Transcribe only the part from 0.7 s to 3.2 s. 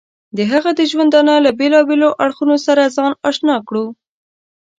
د ژوندانه له بېلابېلو اړخونو سره ځان